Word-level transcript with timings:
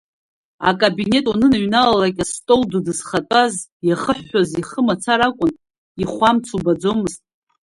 Икабинет 0.69 1.25
уаныныҩналалак 1.27 2.17
астол 2.23 2.61
ду 2.69 2.79
дызхатәаз 2.85 3.53
иахыҳәҳәоз 3.87 4.49
ихы 4.61 4.81
мацара 4.87 5.25
акәын, 5.29 5.51
ихәамц 6.01 6.45
убаӡомызт. 6.55 7.21